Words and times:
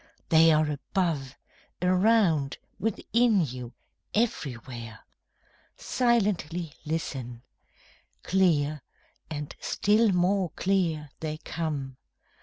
They 0.29 0.51
are 0.51 0.67
above, 0.67 1.37
around, 1.79 2.57
within 2.79 3.41
you, 3.45 3.73
everywhere. 4.15 5.01
Silently 5.77 6.73
listen! 6.83 7.43
Clear, 8.23 8.81
and 9.29 9.55
still 9.59 10.11
more 10.11 10.49
clear, 10.55 11.09
they 11.19 11.37
come. 11.37 11.97